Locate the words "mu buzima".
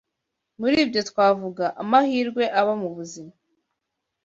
2.81-3.33